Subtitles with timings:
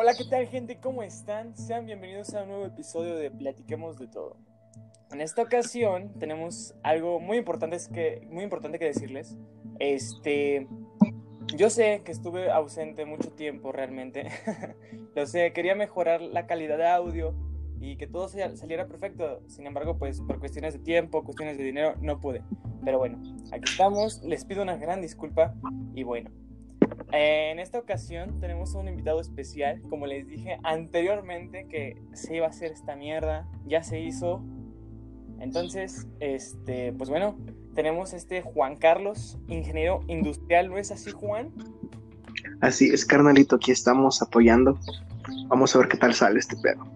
[0.00, 0.78] Hola, ¿qué tal gente?
[0.80, 1.56] ¿Cómo están?
[1.56, 4.36] Sean bienvenidos a un nuevo episodio de Platiquemos de todo.
[5.10, 9.36] En esta ocasión tenemos algo muy importante que, muy importante que decirles.
[9.80, 10.68] Este,
[11.56, 14.28] yo sé que estuve ausente mucho tiempo realmente.
[15.16, 17.34] Lo sé, quería mejorar la calidad de audio
[17.80, 19.42] y que todo saliera perfecto.
[19.48, 22.44] Sin embargo, pues por cuestiones de tiempo, cuestiones de dinero, no pude.
[22.84, 24.22] Pero bueno, aquí estamos.
[24.22, 25.56] Les pido una gran disculpa
[25.92, 26.30] y bueno.
[27.10, 32.50] En esta ocasión tenemos un invitado especial, como les dije anteriormente que se iba a
[32.50, 34.42] hacer esta mierda, ya se hizo.
[35.40, 37.38] Entonces, este, pues bueno,
[37.74, 41.52] tenemos este Juan Carlos, ingeniero industrial, ¿no es así, Juan?
[42.60, 44.78] Así es, carnalito, aquí estamos apoyando.
[45.46, 46.86] Vamos a ver qué tal sale este pedo.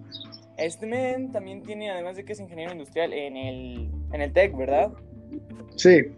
[0.59, 4.57] Este men también tiene, además de que es ingeniero industrial, en el, en el TEC,
[4.57, 4.93] ¿verdad?
[5.77, 6.13] Sí.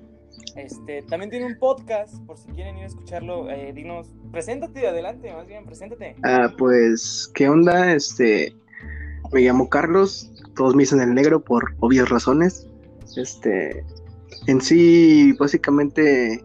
[0.57, 5.33] Este, también tiene un podcast, por si quieren ir a escucharlo, eh, dinos, preséntate, adelante,
[5.33, 6.15] más bien, preséntate.
[6.23, 7.93] Ah, pues, ¿qué onda?
[7.93, 8.55] Este,
[9.33, 12.69] me llamo Carlos, todos me dicen el negro por obvias razones.
[13.17, 13.85] Este,
[14.47, 16.45] en sí, básicamente,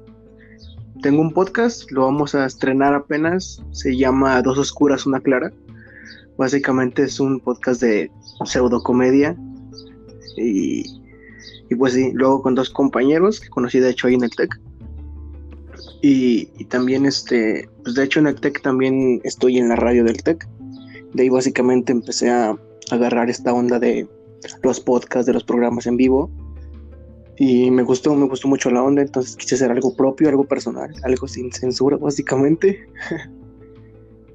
[1.04, 5.52] tengo un podcast, lo vamos a estrenar apenas, se llama Dos Oscuras, Una Clara.
[6.38, 8.10] Básicamente es un podcast de
[8.46, 9.36] pseudocomedia
[10.38, 10.99] y
[11.70, 14.60] y pues sí, luego con dos compañeros que conocí de hecho ahí en el TEC.
[16.02, 20.24] Y, también, este, pues de hecho en el TEC también estoy en la radio del
[20.24, 20.48] TEC.
[21.14, 22.58] De ahí básicamente empecé a
[22.92, 24.08] agarrar esta onda de
[24.64, 26.32] los podcasts, de los programas en vivo.
[27.38, 30.94] Y me gustó, me gustó mucho la onda, entonces quise hacer algo propio, algo personal,
[31.04, 32.86] algo sin censura básicamente.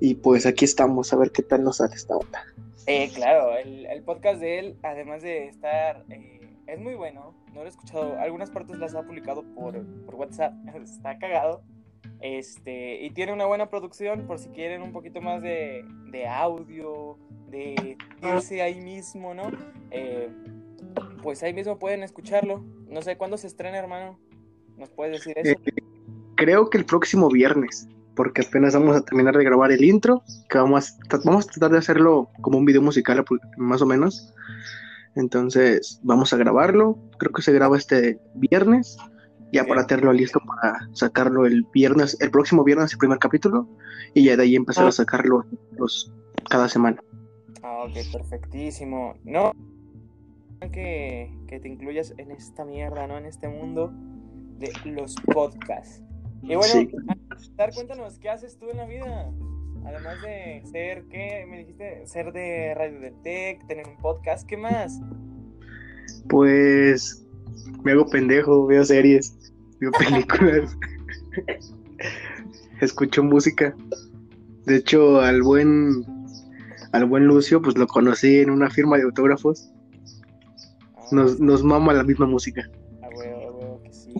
[0.00, 2.44] y pues aquí estamos a ver qué tal nos sale esta onda.
[2.86, 6.04] Eh, claro, el, el podcast de él, además de estar...
[6.10, 10.14] Eh es muy bueno, no lo he escuchado, algunas partes las ha publicado por, por
[10.14, 11.62] WhatsApp, está cagado.
[12.20, 17.18] Este, y tiene una buena producción por si quieren un poquito más de, de audio,
[17.50, 19.50] de irse ahí mismo, ¿no?
[19.90, 20.30] Eh,
[21.22, 22.64] pues ahí mismo pueden escucharlo.
[22.88, 24.18] No sé cuándo se estrena, hermano.
[24.78, 25.52] ¿Nos puedes decir eso?
[25.52, 25.82] Eh,
[26.36, 30.58] creo que el próximo viernes, porque apenas vamos a terminar de grabar el intro, que
[30.58, 33.24] vamos vamos a tratar de hacerlo como un video musical
[33.56, 34.32] más o menos.
[35.16, 36.98] Entonces, vamos a grabarlo.
[37.18, 38.96] Creo que se graba este viernes.
[39.52, 43.68] Ya para tenerlo listo para sacarlo el viernes, el próximo viernes, el primer capítulo.
[44.12, 44.92] Y ya de ahí empezar a ah.
[44.92, 45.44] sacarlo
[45.78, 46.12] los,
[46.50, 47.00] cada semana.
[47.62, 49.14] Ah, ok, perfectísimo.
[49.22, 49.52] No,
[50.72, 53.18] que, que te incluyas en esta mierda, ¿no?
[53.18, 53.92] En este mundo
[54.58, 56.02] de los podcasts.
[56.42, 56.90] Y bueno,
[57.56, 59.30] dar cuéntanos, ¿qué haces tú en la vida?
[59.84, 61.46] Además de ser, ¿qué?
[61.48, 65.00] Me dijiste, ser de Radio del Tech, tener un podcast, ¿qué más?
[66.28, 67.26] Pues
[67.82, 69.36] me hago pendejo, veo series,
[69.80, 70.76] veo películas,
[72.80, 73.74] escucho música.
[74.64, 76.04] De hecho, al buen
[76.92, 79.70] al buen Lucio, pues lo conocí en una firma de autógrafos.
[81.10, 81.36] Nos, ah.
[81.40, 82.70] nos mama la misma música.
[83.02, 84.14] Ah, huevo, huevo que sí.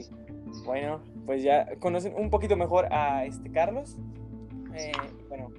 [0.67, 3.97] Bueno, pues ya conocen un poquito mejor a este Carlos.
[4.75, 4.93] Eh,
[5.29, 5.53] bueno,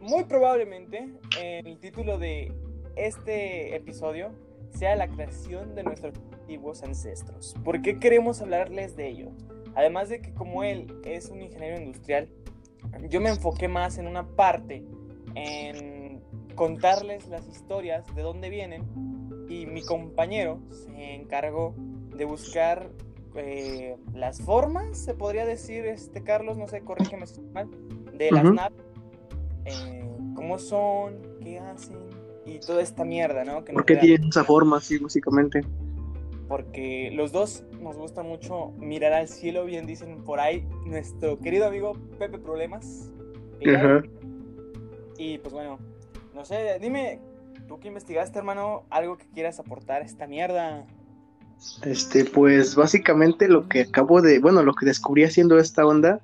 [0.00, 1.08] muy probablemente
[1.40, 2.52] el título de
[2.94, 4.30] este episodio
[4.70, 7.54] sea la creación de nuestros antiguos ancestros.
[7.64, 9.30] ¿Por qué queremos hablarles de ello?
[9.74, 12.28] Además de que como él es un ingeniero industrial,
[13.08, 14.84] yo me enfoqué más en una parte,
[15.34, 16.22] en
[16.54, 18.84] contarles las historias de dónde vienen
[19.48, 21.74] y mi compañero se encargó
[22.16, 22.90] de buscar
[23.36, 27.68] eh, las formas, se podría decir, este Carlos, no sé, corrígeme si mal,
[28.16, 28.84] de las naves,
[29.64, 30.04] eh,
[30.34, 32.04] cómo son, qué hacen
[32.46, 33.64] y toda esta mierda, ¿no?
[33.64, 35.62] Que ¿Por qué tienen esa forma, sí, básicamente?
[36.48, 41.66] Porque los dos nos gusta mucho mirar al cielo, bien dicen por ahí nuestro querido
[41.66, 43.10] amigo Pepe Problemas.
[45.16, 45.78] Y pues bueno,
[46.34, 47.20] no sé, dime,
[47.66, 50.86] tú que investigaste, hermano, algo que quieras aportar a esta mierda.
[51.82, 56.20] Este, pues básicamente lo que acabo de, bueno, lo que descubrí haciendo esta onda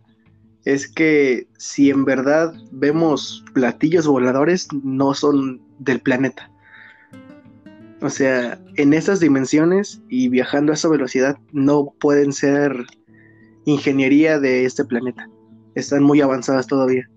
[0.65, 6.51] es que si en verdad vemos platillos voladores, no son del planeta.
[8.03, 12.73] O sea, en esas dimensiones y viajando a esa velocidad no pueden ser
[13.67, 15.29] ingeniería de este planeta.
[15.75, 17.09] Están muy avanzadas todavía.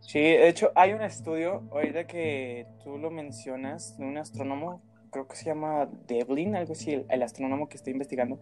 [0.00, 5.26] Sí, de hecho hay un estudio, ahorita que tú lo mencionas, de un astrónomo, creo
[5.26, 8.38] que se llama Devlin, algo así, el, el astrónomo que estoy investigando,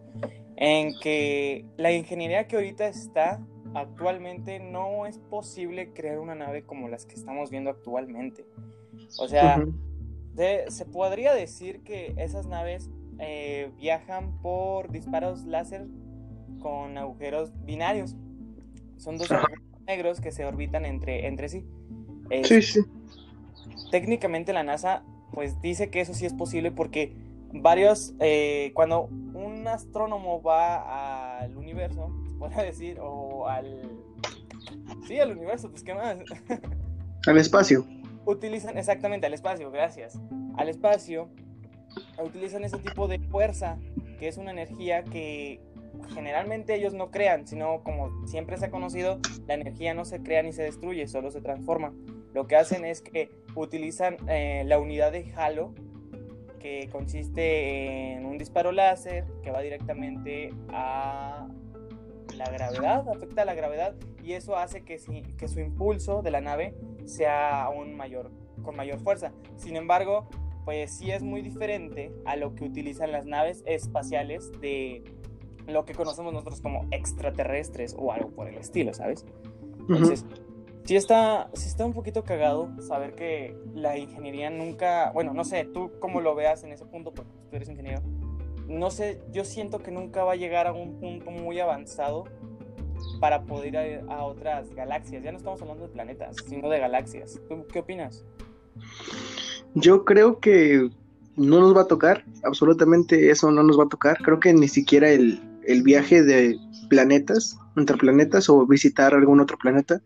[0.55, 3.41] en que la ingeniería que ahorita está
[3.75, 8.45] actualmente no es posible crear una nave como las que estamos viendo actualmente.
[9.19, 9.63] O sea,
[10.69, 12.89] se podría decir que esas naves
[13.19, 15.85] eh, viajan por disparos láser
[16.61, 18.15] con agujeros binarios.
[18.97, 21.65] Son dos agujeros negros que se orbitan entre, entre sí.
[22.43, 22.79] sí, sí.
[23.91, 27.13] Técnicamente la NASA pues dice que eso sí es posible porque
[27.51, 32.09] varios, eh, cuando un astrónomo va al universo,
[32.39, 33.89] puede decir, o al...
[35.07, 36.17] Sí, al universo, pues qué más.
[37.27, 37.85] Al espacio.
[38.25, 40.19] Utilizan exactamente al espacio, gracias.
[40.57, 41.29] Al espacio
[42.23, 43.77] utilizan ese tipo de fuerza,
[44.19, 45.59] que es una energía que
[46.13, 50.43] generalmente ellos no crean, sino como siempre se ha conocido, la energía no se crea
[50.43, 51.93] ni se destruye, solo se transforma.
[52.33, 55.73] Lo que hacen es que utilizan eh, la unidad de halo,
[56.59, 61.47] que consiste en un disparo láser que va directamente a
[62.35, 64.97] la gravedad, afecta a la gravedad y eso hace que,
[65.37, 68.31] que su impulso de la nave sea aún mayor,
[68.63, 69.31] con mayor fuerza.
[69.55, 70.27] Sin embargo,
[70.65, 75.03] pues sí es muy diferente a lo que utilizan las naves espaciales de
[75.67, 79.25] lo que conocemos nosotros como extraterrestres o algo por el estilo, ¿sabes?
[79.87, 80.25] Entonces,
[80.83, 85.65] sí está, sí está un poquito cagado saber que la ingeniería nunca, bueno, no sé,
[85.65, 88.01] tú cómo lo veas en ese punto, porque tú eres ingeniero,
[88.67, 92.25] no sé, yo siento que nunca va a llegar a un punto muy avanzado
[93.19, 95.23] para poder ir a, otras galaxias.
[95.23, 97.39] Ya no estamos hablando de planetas, sino de galaxias.
[97.47, 98.23] ¿Tú qué opinas?
[99.73, 100.89] Yo creo que
[101.35, 104.17] no nos va a tocar, absolutamente eso no nos va a tocar.
[104.23, 106.57] Creo que ni siquiera el, el viaje de
[106.89, 110.01] planetas, entre planetas o visitar algún otro planeta,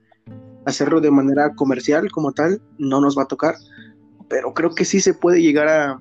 [0.65, 3.55] hacerlo de manera comercial como tal, no nos va a tocar.
[4.27, 5.99] Pero creo que sí se puede llegar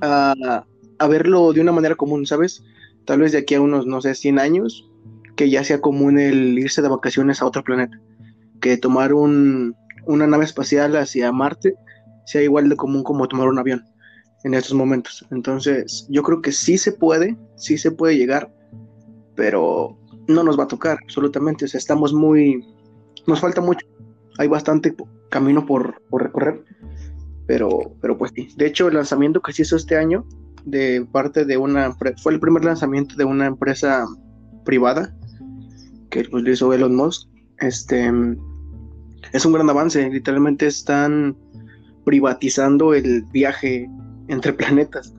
[0.00, 0.64] a,
[0.98, 2.62] a verlo de una manera común, ¿sabes?
[3.04, 4.90] Tal vez de aquí a unos, no sé, 100 años,
[5.36, 8.00] que ya sea común el irse de vacaciones a otro planeta,
[8.60, 9.74] que tomar un,
[10.06, 11.74] una nave espacial hacia Marte
[12.26, 13.84] sea igual de común como tomar un avión
[14.44, 15.26] en estos momentos.
[15.30, 18.52] Entonces, yo creo que sí se puede, sí se puede llegar,
[19.34, 19.98] pero
[20.28, 21.64] no nos va a tocar absolutamente.
[21.64, 22.64] O sea, estamos muy,
[23.26, 23.86] nos falta mucho.
[24.38, 24.94] Hay bastante
[25.30, 26.62] camino por, por recorrer,
[27.46, 28.48] pero, pero pues sí.
[28.56, 30.26] De hecho, el lanzamiento que se hizo este año
[30.64, 34.06] de parte de una, fue el primer lanzamiento de una empresa
[34.64, 35.14] privada
[36.10, 37.28] que pues, lo hizo Elon Musk.
[37.58, 38.10] Este
[39.32, 40.08] es un gran avance.
[40.10, 41.36] Literalmente están
[42.04, 43.88] privatizando el viaje
[44.28, 45.14] entre planetas.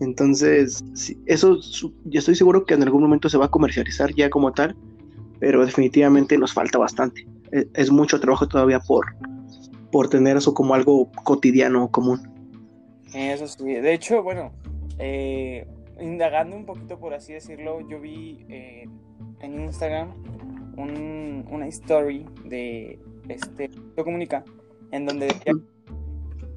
[0.00, 0.82] Entonces,
[1.26, 1.58] eso
[2.06, 4.74] yo estoy seguro que en algún momento se va a comercializar ya como tal,
[5.40, 7.26] pero definitivamente nos falta bastante.
[7.52, 9.04] Es, es mucho trabajo todavía por,
[9.92, 12.22] por tener eso como algo cotidiano común.
[13.12, 14.52] Eso sí, de hecho, bueno,
[15.00, 15.66] eh,
[16.00, 18.86] indagando un poquito por así decirlo, yo vi eh,
[19.40, 20.12] en Instagram
[20.76, 22.98] un, una story de
[23.28, 24.44] este Comunica
[24.92, 25.52] en donde decía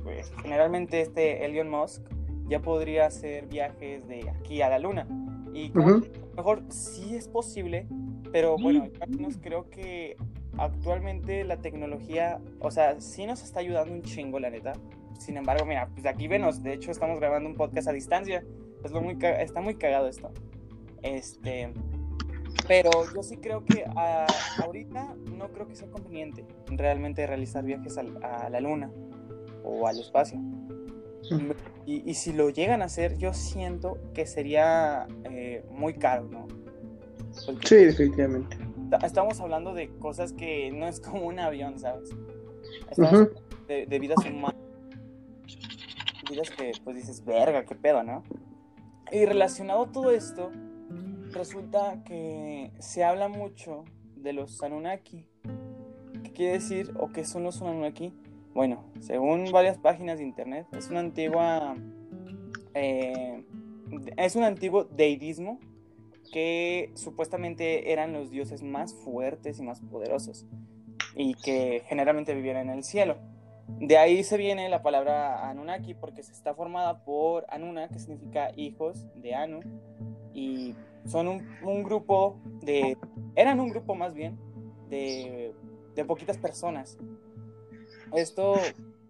[0.03, 2.03] pues, generalmente este Elon Musk
[2.47, 5.07] ya podría hacer viajes de aquí a la luna.
[5.53, 6.01] Y a lo
[6.35, 7.87] mejor sí es posible,
[8.31, 10.17] pero bueno, yo creo que
[10.57, 14.73] actualmente la tecnología, o sea, sí nos está ayudando un chingo, la neta.
[15.23, 18.43] Sin embargo, mira, pues aquí venos, de hecho estamos grabando un podcast a distancia.
[18.83, 20.31] Es lo muy está muy cagado esto.
[21.01, 21.71] Este,
[22.67, 24.27] pero yo sí creo que a,
[24.61, 28.91] ahorita no creo que sea conveniente realmente realizar viajes a, a la luna
[29.63, 30.39] o al espacio.
[31.85, 36.47] Y, y, si lo llegan a hacer, yo siento que sería eh, muy caro, ¿no?
[37.65, 38.57] sí, definitivamente.
[39.03, 42.09] Estamos hablando de cosas que no es como un avión, ¿sabes?
[42.89, 43.31] Estamos
[43.67, 44.55] de, de, vidas humanas.
[46.29, 48.23] Vidas que, pues dices, verga, qué pedo, ¿no?
[49.11, 50.51] Y relacionado a todo esto,
[51.31, 55.25] resulta que se habla mucho de los Anunnaki.
[56.23, 58.13] ¿Qué quiere decir o qué son los Anunnaki?
[58.53, 61.75] Bueno, según varias páginas de internet, es una antigua.
[62.73, 63.43] Eh,
[64.17, 65.59] es un antiguo deidismo
[66.31, 70.47] que supuestamente eran los dioses más fuertes y más poderosos
[71.15, 73.17] y que generalmente vivían en el cielo.
[73.79, 78.51] De ahí se viene la palabra Anunnaki porque se está formada por Anuna, que significa
[78.55, 79.59] hijos de Anu,
[80.33, 80.75] y
[81.05, 82.97] son un, grupo de,
[83.35, 84.39] eran un grupo más bien
[84.89, 85.53] de,
[85.95, 86.97] de poquitas personas
[88.15, 88.53] esto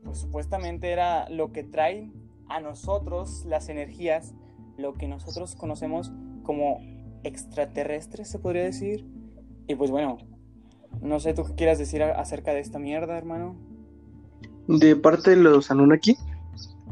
[0.03, 2.09] pues, supuestamente era lo que trae
[2.47, 4.33] a nosotros las energías,
[4.77, 6.11] lo que nosotros conocemos
[6.43, 6.79] como
[7.23, 9.05] extraterrestres, se podría decir.
[9.67, 10.17] Y pues bueno,
[11.01, 13.55] no sé tú qué quieras decir acerca de esta mierda, hermano.
[14.67, 16.17] ¿De parte de los Anunnaki?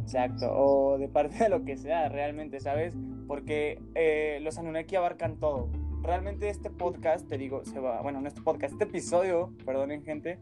[0.01, 2.94] Exacto, o de parte de lo que sea realmente, ¿sabes?
[3.28, 5.70] Porque eh, los Anunnaki abarcan todo.
[6.01, 10.38] Realmente este podcast, te digo, se va, bueno, no este podcast, este episodio, perdonen gente,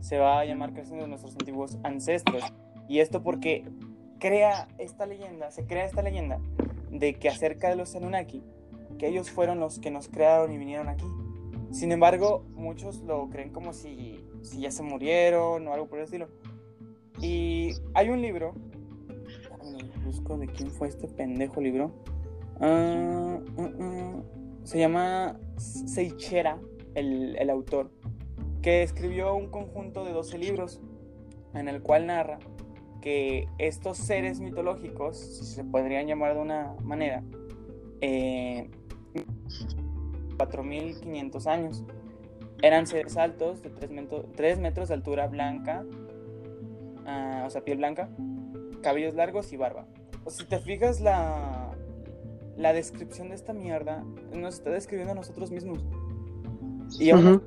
[0.00, 2.42] se va a llamar Creación de nuestros antiguos ancestros.
[2.86, 3.64] Y esto porque
[4.18, 6.38] crea esta leyenda, se crea esta leyenda
[6.90, 8.42] de que acerca de los Anunnaki,
[8.98, 11.06] que ellos fueron los que nos crearon y vinieron aquí.
[11.70, 16.04] Sin embargo, muchos lo creen como si, si ya se murieron o algo por el
[16.04, 16.28] estilo.
[17.24, 18.52] Y hay un libro,
[20.04, 21.90] busco de quién fue este pendejo libro.
[22.60, 24.22] Ah, ah, ah.
[24.64, 26.58] se llama Seichera,
[26.94, 27.90] el, el autor,
[28.60, 30.82] que escribió un conjunto de 12 libros
[31.54, 32.38] en el cual narra
[33.00, 37.22] que estos seres mitológicos, si se podrían llamar de una manera,
[38.02, 38.68] eh,
[40.36, 41.84] 4.500 años.
[42.60, 45.86] Eran seres altos de 3, metros de altura blanca,
[47.06, 48.08] o sea, piel blanca,
[48.82, 49.86] cabellos largos y barba.
[50.24, 51.76] O si te fijas la,
[52.56, 55.84] la descripción de esta mierda, nos está describiendo a nosotros mismos.
[56.98, 57.42] Y aún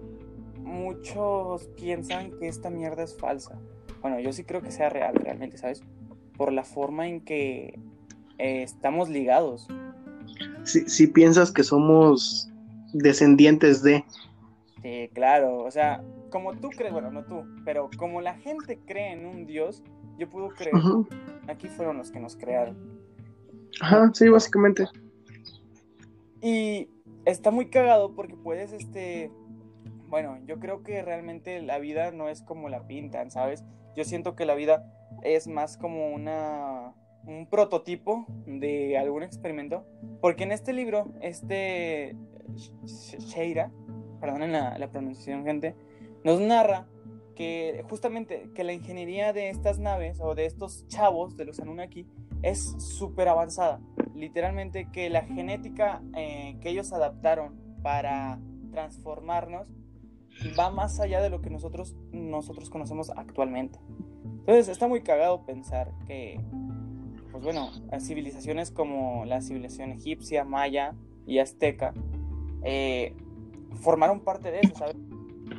[0.67, 3.59] muchos piensan que esta mierda es falsa.
[4.01, 5.81] Bueno, yo sí creo que sea real, realmente, ¿sabes?
[6.37, 7.79] Por la forma en que
[8.37, 9.67] eh, estamos ligados.
[10.63, 12.49] Si, si piensas que somos
[12.93, 14.03] descendientes de...
[14.81, 19.11] Sí, claro, o sea, como tú crees, bueno, no tú, pero como la gente cree
[19.11, 19.83] en un Dios,
[20.17, 20.75] yo puedo creer,
[21.47, 22.77] aquí fueron los que nos crearon.
[23.81, 24.85] Ajá, sí, básicamente.
[26.41, 26.89] Y
[27.25, 29.31] está muy cagado porque puedes, este,
[30.09, 33.63] bueno, yo creo que realmente la vida no es como la pintan, ¿sabes?
[33.95, 34.91] Yo siento que la vida
[35.23, 36.93] es más como una
[37.25, 39.85] un prototipo de algún experimento,
[40.21, 42.15] porque en este libro, este
[42.85, 43.69] Sheira,
[44.21, 45.75] perdonen la, la pronunciación, gente,
[46.27, 46.85] nos narra
[47.35, 52.05] que justamente que la ingeniería de estas naves o de estos chavos de los Anunnaki
[52.41, 53.79] es súper avanzada.
[54.13, 58.41] Literalmente que la genética eh, que ellos adaptaron para
[58.71, 59.69] transformarnos
[60.59, 63.79] va más allá de lo que nosotros, nosotros conocemos actualmente.
[64.39, 66.41] Entonces está muy cagado pensar que,
[67.31, 70.93] pues bueno, civilizaciones como la civilización egipcia, maya
[71.25, 71.93] y azteca
[72.63, 73.15] eh,
[73.75, 74.97] formaron parte de eso, ¿sabes?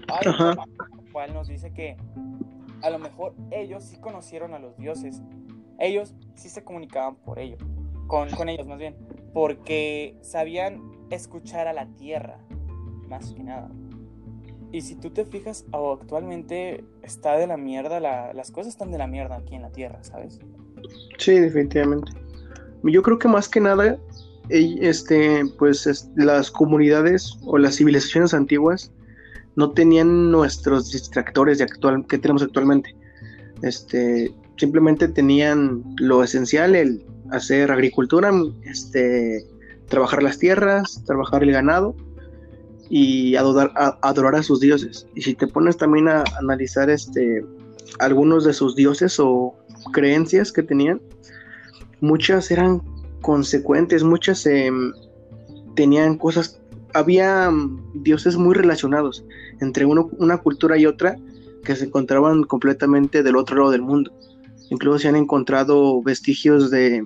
[0.09, 0.57] Hay
[1.12, 1.97] cual nos dice que
[2.83, 5.23] a lo mejor ellos sí conocieron a los dioses,
[5.78, 7.57] ellos sí se comunicaban por ello,
[8.07, 8.97] con, con ellos más bien,
[9.33, 10.80] porque sabían
[11.11, 12.38] escuchar a la tierra,
[13.09, 13.71] más que nada.
[14.71, 19.07] Y si tú te fijas, actualmente está de la mierda, las cosas están de la
[19.07, 20.40] mierda aquí en la Tierra, ¿sabes?
[21.16, 22.12] Sí, definitivamente.
[22.83, 23.99] Yo creo que más que nada,
[24.50, 28.92] este, pues las comunidades o las civilizaciones antiguas
[29.58, 32.94] no tenían nuestros distractores de actual, que tenemos actualmente.
[33.62, 38.30] Este, simplemente tenían lo esencial, el hacer agricultura,
[38.62, 39.44] este,
[39.88, 41.96] trabajar las tierras, trabajar el ganado
[42.88, 45.08] y adorar a, adorar a sus dioses.
[45.16, 47.44] Y si te pones también a analizar este,
[47.98, 49.56] algunos de sus dioses o
[49.92, 51.02] creencias que tenían,
[52.00, 52.80] muchas eran
[53.22, 54.92] consecuentes, muchas em,
[55.74, 56.57] tenían cosas,
[56.95, 59.25] había mm, dioses muy relacionados
[59.61, 61.16] entre uno, una cultura y otra
[61.64, 64.12] que se encontraban completamente del otro lado del mundo.
[64.71, 67.04] Incluso se han encontrado vestigios de,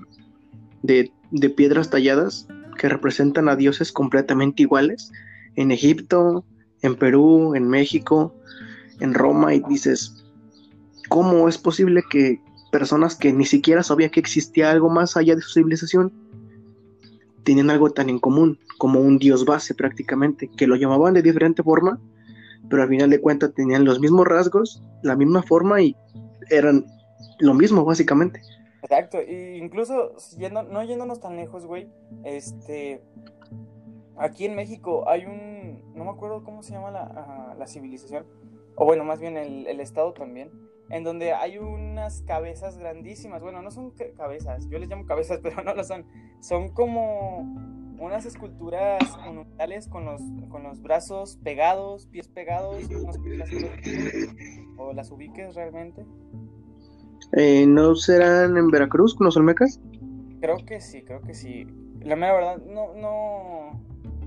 [0.82, 2.46] de, de piedras talladas
[2.78, 5.12] que representan a dioses completamente iguales
[5.56, 6.44] en Egipto,
[6.82, 8.34] en Perú, en México,
[9.00, 10.24] en Roma y dices,
[11.08, 15.42] ¿cómo es posible que personas que ni siquiera sabían que existía algo más allá de
[15.42, 16.12] su civilización
[17.44, 21.62] tenían algo tan en común como un dios base prácticamente, que lo llamaban de diferente
[21.62, 22.00] forma,
[22.68, 25.96] pero al final de cuentas tenían los mismos rasgos, la misma forma y
[26.50, 26.86] eran
[27.38, 28.40] lo mismo básicamente.
[28.82, 30.14] Exacto, y incluso
[30.70, 31.88] no yéndonos tan lejos, güey,
[32.24, 33.00] este,
[34.16, 38.26] aquí en México hay un, no me acuerdo cómo se llama la, la civilización,
[38.74, 40.50] o bueno, más bien el, el, estado también,
[40.90, 45.62] en donde hay unas cabezas grandísimas, bueno, no son cabezas, yo les llamo cabezas, pero
[45.62, 46.04] no lo son,
[46.40, 47.40] son como
[47.98, 52.84] unas esculturas monumentales con los, con los brazos pegados, pies pegados,
[54.76, 56.04] o las ubiques realmente.
[57.36, 59.80] Eh, ¿No serán en Veracruz con los olmecas?
[60.40, 61.66] Creo que sí, creo que sí.
[62.00, 63.80] La mera verdad, no, no,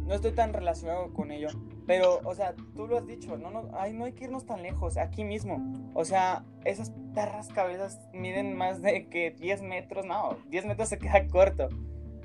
[0.05, 1.49] no estoy tan relacionado con ello.
[1.87, 4.61] Pero, o sea, tú lo has dicho, no, no, ay, no hay que irnos tan
[4.61, 5.73] lejos, aquí mismo.
[5.93, 10.97] O sea, esas perras cabezas miden más de que 10 metros, no, 10 metros se
[10.97, 11.69] queda corto.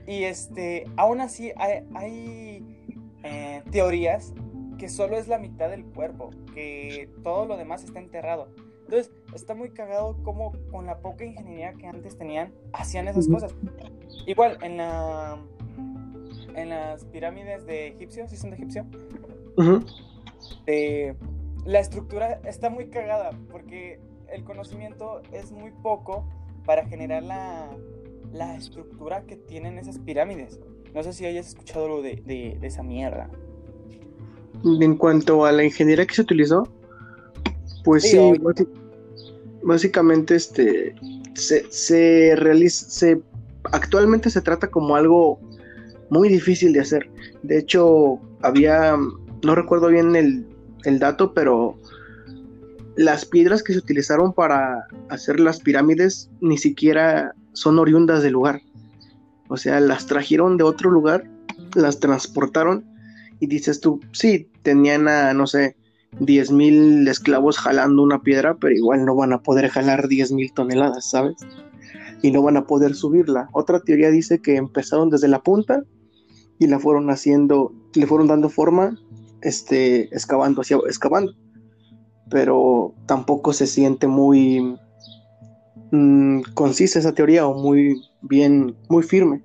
[0.06, 2.64] Y este, aún así hay,
[3.22, 4.32] eh, teorías
[4.78, 8.48] que solo es la mitad del cuerpo, que todo lo demás está enterrado.
[8.84, 13.54] Entonces, está muy cagado como con la poca ingeniería que antes tenían, hacían esas cosas.
[14.26, 15.38] Igual, en la
[16.56, 18.86] en las pirámides de Egipcio, ¿sí son de Egipcio?
[20.66, 21.14] Eh,
[21.64, 24.00] la estructura está muy cagada porque
[24.32, 26.24] el conocimiento es muy poco
[26.64, 27.68] para generar la,
[28.32, 30.58] la estructura que tienen esas pirámides.
[30.94, 33.28] No sé si hayas escuchado lo de, de, esa mierda.
[34.64, 36.68] en cuanto a la ingeniería que se utilizó,
[37.84, 38.18] pues sí,
[39.62, 40.94] básicamente este
[41.34, 43.20] se, se realiza, se
[43.64, 45.38] actualmente se trata como algo
[46.10, 47.10] muy difícil de hacer.
[47.42, 48.96] De hecho, había,
[49.42, 50.46] no recuerdo bien el,
[50.84, 51.78] el dato, pero
[52.96, 58.60] las piedras que se utilizaron para hacer las pirámides ni siquiera son oriundas del lugar.
[59.48, 61.24] O sea, las trajeron de otro lugar,
[61.74, 62.84] las transportaron
[63.40, 65.76] y dices tú, sí, tenían a, no sé,
[66.18, 71.36] 10.000 esclavos jalando una piedra, pero igual no van a poder jalar 10.000 toneladas, ¿sabes?
[72.22, 73.48] Y no van a poder subirla.
[73.52, 75.82] Otra teoría dice que empezaron desde la punta
[76.60, 78.96] y la fueron haciendo, le fueron dando forma,
[79.40, 81.32] este, excavando, hacia, excavando.
[82.30, 84.76] Pero tampoco se siente muy
[85.90, 89.42] mm, concisa esa teoría o muy bien, muy firme.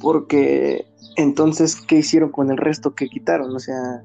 [0.00, 3.54] Porque entonces, ¿qué hicieron con el resto que quitaron?
[3.54, 4.02] O sea,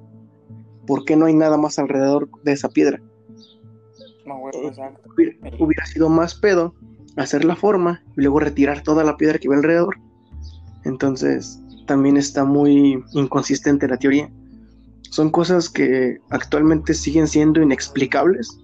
[0.86, 3.02] ¿por qué no hay nada más alrededor de esa piedra?
[5.16, 6.76] hubiera, hubiera, sido más pedo
[7.16, 9.98] hacer la forma y luego retirar toda la piedra que iba alrededor.
[10.84, 11.60] Entonces,
[11.90, 14.30] también está muy inconsistente la teoría.
[15.10, 18.60] Son cosas que actualmente siguen siendo inexplicables.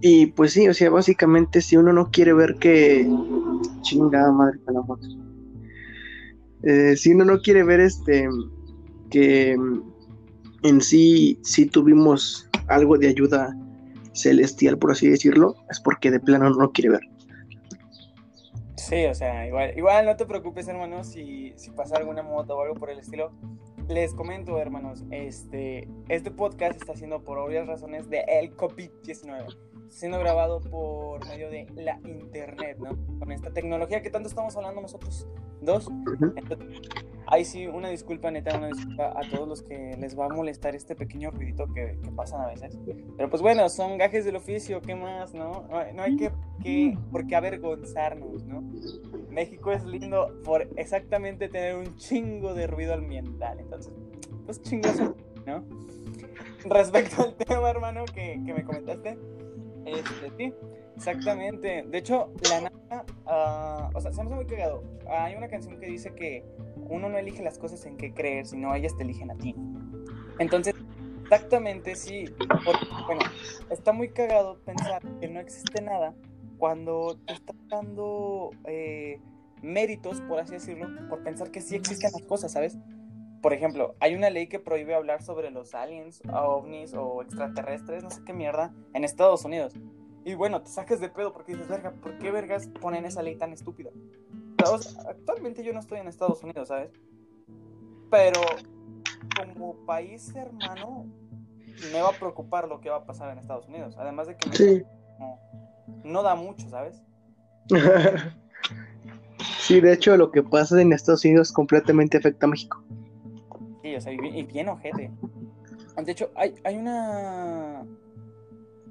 [0.00, 3.06] Y pues sí, o sea, básicamente si uno no quiere ver que...
[3.82, 4.82] Chingada madre con la.
[6.62, 8.26] Eh, si uno no quiere ver este
[9.10, 9.56] que
[10.62, 13.54] en sí sí tuvimos algo de ayuda
[14.14, 17.17] celestial, por así decirlo, es porque de plano no lo quiere ver.
[18.78, 22.62] Sí, o sea, igual, igual no te preocupes, hermano, si, si pasa alguna moto o
[22.62, 23.32] algo por el estilo.
[23.88, 30.18] Les comento, hermanos, este, este podcast está siendo por obvias razones de el COVID-19 siendo
[30.18, 32.96] grabado por medio de la internet, ¿no?
[33.18, 35.26] Con esta tecnología que tanto estamos hablando nosotros
[35.60, 35.88] dos.
[37.26, 40.74] ahí sí, una disculpa, neta, una disculpa a todos los que les va a molestar
[40.74, 42.78] este pequeño ruidito que, que pasan a veces.
[43.16, 45.66] Pero pues bueno, son gajes del oficio, ¿qué más, no?
[45.94, 46.30] No, hay que,
[46.62, 48.62] que, por qué avergonzarnos, ¿no?
[49.30, 53.92] México es lindo por exactamente tener un chingo de ruido ambiental, entonces,
[54.46, 55.14] pues chingoso,
[55.46, 55.64] ¿no?
[56.64, 59.18] Respecto al tema, hermano, que, que me comentaste,
[59.92, 60.54] este,
[60.96, 61.84] exactamente.
[61.88, 64.82] De hecho, la nada, uh, o sea, se me hace muy cagado.
[65.08, 66.44] Hay una canción que dice que
[66.88, 69.54] uno no elige las cosas en que creer, sino ellas te eligen a ti.
[70.38, 70.74] Entonces,
[71.22, 72.24] exactamente sí.
[73.06, 73.20] bueno,
[73.70, 76.14] está muy cagado pensar que no existe nada
[76.58, 79.20] cuando te estás dando eh,
[79.62, 82.76] méritos, por así decirlo, por pensar que sí existen las cosas, ¿sabes?
[83.40, 88.10] Por ejemplo, hay una ley que prohíbe hablar sobre los aliens, ovnis o extraterrestres, no
[88.10, 89.74] sé qué mierda, en Estados Unidos.
[90.24, 93.36] Y bueno, te saques de pedo porque dices, verga, ¿por qué vergas ponen esa ley
[93.36, 93.90] tan estúpida?
[95.08, 96.90] actualmente yo no estoy en Estados Unidos, ¿sabes?
[98.10, 98.40] Pero
[99.54, 101.06] como país hermano,
[101.92, 103.96] me va a preocupar lo que va a pasar en Estados Unidos.
[103.98, 104.84] Además de que
[106.02, 107.00] no, da mucho, ¿sabes?
[109.60, 112.82] sí, de hecho, lo que pasa en Estados Unidos completamente afecta a México
[113.82, 115.10] y bien, ojete.
[116.04, 117.84] De hecho, hay, hay una.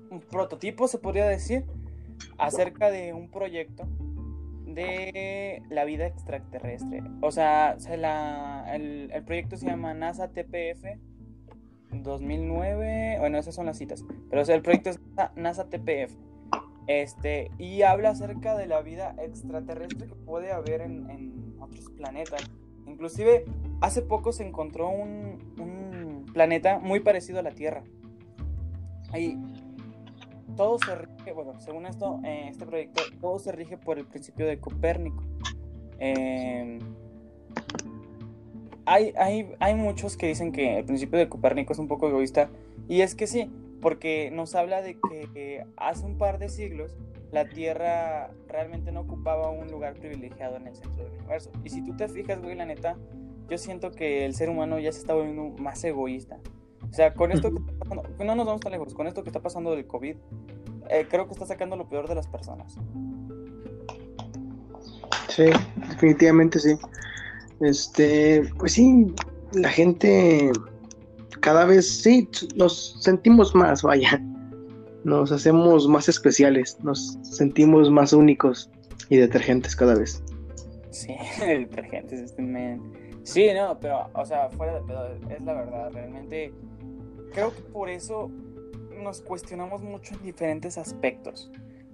[0.10, 1.66] Un prototipo, se podría decir,
[2.38, 3.88] acerca de un proyecto
[4.66, 7.04] de la vida extraterrestre.
[7.22, 7.76] O sea,
[8.72, 10.86] el, proyecto se llama NASA TPF
[11.92, 13.18] 2009.
[13.20, 14.06] Bueno, esas son las citas.
[14.30, 15.00] Pero el proyecto es
[15.36, 16.16] NASA TPF.
[16.88, 22.50] Este, y habla acerca de la vida extraterrestre que puede haber en, en otros planetas.
[22.86, 23.44] Inclusive
[23.82, 27.84] hace poco se encontró un, planeta muy parecido a la Tierra.
[29.12, 29.40] Ahí
[30.56, 34.46] todo se rige, bueno, según esto, eh, este proyecto, todo se rige por el principio
[34.46, 35.24] de Copérnico.
[35.98, 36.80] Em,
[38.86, 42.50] hay, hay, hay muchos que dicen que el principio de Copérnico es un poco egoísta,
[42.88, 43.50] y es que sí,
[43.82, 45.00] porque nos habla de
[45.34, 46.96] que hace un par de siglos
[47.32, 51.52] la Tierra realmente no ocupaba un lugar privilegiado en el centro del universo.
[51.64, 52.98] Y si tú te fijas, güey, la neta,
[53.50, 56.40] yo siento que el ser humano ya se está volviendo más egoísta.
[56.90, 59.30] O sea, con esto que está pasando, no nos vamos tan lejos, con esto que
[59.30, 60.16] está pasando del COVID,
[60.90, 62.78] eh, creo que está sacando lo peor de las personas.
[65.30, 65.46] Sí,
[65.90, 66.76] definitivamente sí.
[67.62, 69.14] Este, pues sí,
[69.54, 70.52] la gente
[71.42, 74.22] cada vez sí nos sentimos más, vaya.
[75.04, 78.70] Nos hacemos más especiales, nos sentimos más únicos
[79.10, 80.22] y detergentes cada vez.
[80.92, 82.42] Sí, detergentes, este
[83.28, 86.54] Sí, no, pero, o sea, fuera de pedo, es la verdad, realmente
[87.34, 88.32] creo que por eso
[89.04, 91.52] nos cuestionamos mucho en diferentes aspectos.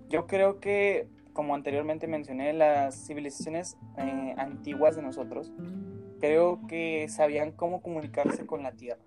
[0.09, 5.51] Yo creo que, como anteriormente mencioné, las civilizaciones eh, antiguas de nosotros,
[6.19, 9.01] creo que sabían cómo comunicarse con la Tierra,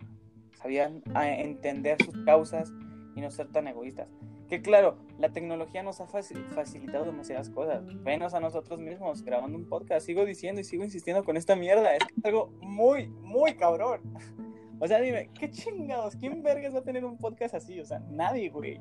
[0.60, 2.72] sabían ah, entender sus causas
[3.14, 4.08] y no ser tan egoístas.
[4.48, 9.68] Que claro, la tecnología nos ha facilitado demasiadas cosas, menos a nosotros mismos grabando un
[9.68, 10.06] podcast.
[10.06, 14.00] Sigo diciendo y sigo insistiendo con esta mierda, es algo muy, muy cabrón.
[14.78, 16.16] O sea, dime, ¿qué chingados?
[16.16, 17.80] ¿Quién vergas va a tener un podcast así?
[17.80, 18.78] O sea, nadie, güey.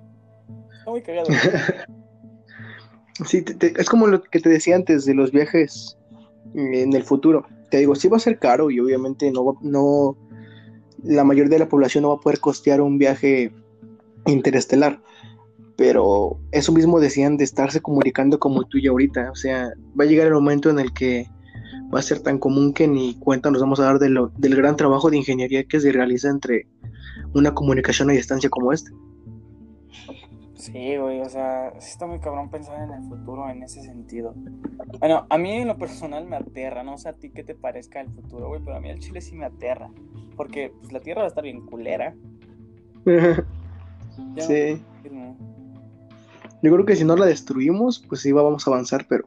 [0.78, 1.28] Está muy cagado.
[3.26, 5.98] sí, es como lo que te decía antes de los viajes
[6.54, 7.46] en el futuro.
[7.70, 10.18] Te digo, sí va a ser caro y obviamente no, no,
[11.04, 13.54] la mayoría de la población no va a poder costear un viaje
[14.26, 15.00] interestelar.
[15.78, 19.32] Pero eso mismo decían de estarse comunicando como tú y ahorita.
[19.32, 21.28] O sea, va a llegar el momento en el que
[21.94, 24.56] va a ser tan común que ni cuenta nos vamos a dar de lo, del
[24.56, 26.68] gran trabajo de ingeniería que se realiza entre
[27.34, 28.92] una comunicación a distancia como esta.
[30.56, 34.34] Sí, güey, o sea, está muy cabrón pensar en el futuro en ese sentido.
[35.00, 38.02] Bueno, a mí en lo personal me aterra, no sé a ti qué te parezca
[38.02, 39.92] el futuro, güey, pero a mí el Chile sí me aterra,
[40.36, 42.16] porque pues la Tierra va a estar bien culera.
[44.38, 44.82] sí.
[46.66, 49.24] Yo creo que si no la destruimos, pues sí vamos a avanzar, pero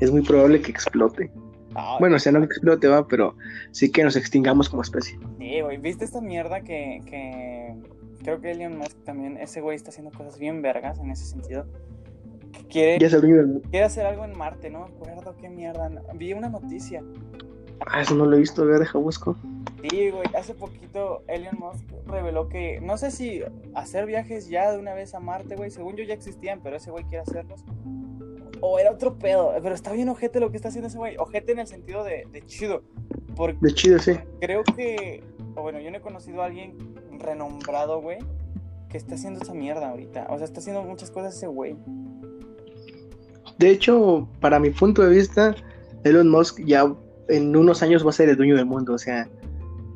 [0.00, 1.30] es muy probable que explote.
[1.74, 3.36] Ah, bueno, o sea, no que explote, va, pero
[3.72, 5.18] sí que nos extingamos como especie.
[5.38, 7.74] Sí, güey, ¿viste esta mierda que, que
[8.22, 11.66] creo que Elon Musk también, ese güey está haciendo cosas bien vergas en ese sentido?
[12.68, 15.90] quiere, quiere hacer algo en Marte, no me acuerdo qué mierda.
[16.14, 17.02] Vi una noticia.
[17.86, 19.36] Ah, eso no lo he visto, a ver, deja busco.
[19.90, 23.42] Sí, güey, hace poquito Elon Musk reveló que, no sé si
[23.74, 26.90] hacer viajes ya de una vez a Marte, güey, según yo ya existían, pero ese
[26.90, 27.62] güey quiere hacerlos.
[28.62, 31.16] O era otro pedo, pero está bien ojete lo que está haciendo ese güey.
[31.18, 32.82] Ojete en el sentido de, de chido.
[33.36, 34.12] Porque de chido, sí.
[34.40, 35.22] Creo que,
[35.54, 36.78] o bueno, yo no he conocido a alguien
[37.18, 38.20] renombrado, güey,
[38.88, 40.28] que está haciendo esa mierda ahorita.
[40.30, 41.76] O sea, está haciendo muchas cosas ese güey.
[43.58, 45.54] De hecho, para mi punto de vista,
[46.04, 46.90] Elon Musk ya
[47.28, 48.94] en unos años va a ser el dueño del mundo.
[48.94, 49.28] O sea,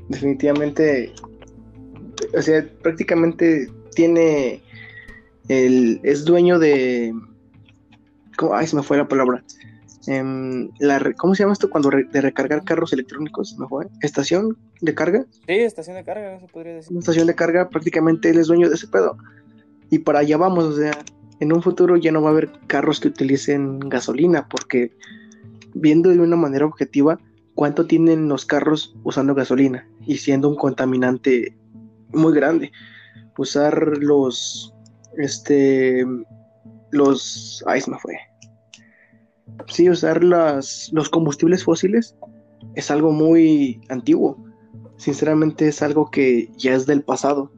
[0.08, 1.12] definitivamente,
[2.36, 4.62] o sea, prácticamente tiene
[5.48, 7.14] el, es dueño de,
[8.36, 8.54] ¿cómo?
[8.54, 9.44] ay, se me fue la palabra.
[10.06, 13.58] Em, la, ¿Cómo se llama esto cuando de recargar carros electrónicos?
[13.58, 13.88] ¿Me fue?
[14.00, 15.26] ¿Estación de carga?
[15.46, 16.96] Sí, estación de carga, se podría decir.
[16.96, 19.18] estación de carga, prácticamente él es dueño de ese pedo.
[19.90, 20.92] Y para allá vamos, o sea,
[21.40, 24.92] en un futuro ya no va a haber carros que utilicen gasolina, porque
[25.74, 27.18] viendo de una manera objetiva,
[27.58, 31.58] cuánto tienen los carros usando gasolina y siendo un contaminante
[32.12, 32.70] muy grande.
[33.36, 34.72] Usar los,
[35.16, 36.06] este,
[36.92, 38.16] los, ay, se me fue.
[39.66, 42.14] Sí, usar las, los combustibles fósiles
[42.76, 44.38] es algo muy antiguo.
[44.96, 47.50] Sinceramente es algo que ya es del pasado.